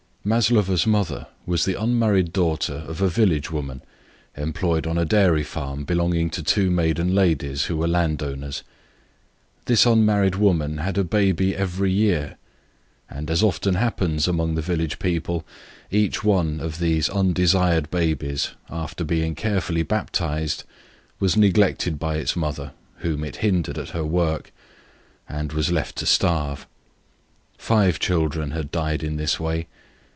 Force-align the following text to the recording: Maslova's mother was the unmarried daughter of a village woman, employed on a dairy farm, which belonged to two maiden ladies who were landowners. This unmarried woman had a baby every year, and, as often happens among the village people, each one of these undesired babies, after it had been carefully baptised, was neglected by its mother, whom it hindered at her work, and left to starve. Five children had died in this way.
Maslova's 0.23 0.85
mother 0.85 1.25
was 1.47 1.65
the 1.65 1.73
unmarried 1.73 2.31
daughter 2.31 2.83
of 2.87 3.01
a 3.01 3.09
village 3.09 3.49
woman, 3.49 3.81
employed 4.37 4.85
on 4.85 4.95
a 4.95 5.03
dairy 5.03 5.41
farm, 5.43 5.79
which 5.79 5.87
belonged 5.87 6.31
to 6.31 6.43
two 6.43 6.69
maiden 6.69 7.15
ladies 7.15 7.65
who 7.65 7.75
were 7.77 7.87
landowners. 7.87 8.61
This 9.65 9.83
unmarried 9.83 10.35
woman 10.35 10.77
had 10.77 10.99
a 10.99 11.03
baby 11.03 11.55
every 11.55 11.91
year, 11.91 12.37
and, 13.09 13.31
as 13.31 13.41
often 13.41 13.73
happens 13.73 14.27
among 14.27 14.53
the 14.53 14.61
village 14.61 14.99
people, 14.99 15.43
each 15.89 16.23
one 16.23 16.59
of 16.59 16.77
these 16.77 17.09
undesired 17.09 17.89
babies, 17.89 18.49
after 18.69 19.01
it 19.01 19.05
had 19.09 19.21
been 19.23 19.33
carefully 19.33 19.81
baptised, 19.81 20.65
was 21.19 21.35
neglected 21.35 21.97
by 21.97 22.17
its 22.17 22.35
mother, 22.35 22.73
whom 22.97 23.23
it 23.23 23.37
hindered 23.37 23.79
at 23.79 23.89
her 23.89 24.05
work, 24.05 24.51
and 25.27 25.51
left 25.71 25.95
to 25.95 26.05
starve. 26.05 26.67
Five 27.57 27.97
children 27.97 28.51
had 28.51 28.69
died 28.71 29.01
in 29.01 29.15
this 29.15 29.39
way. 29.39 29.65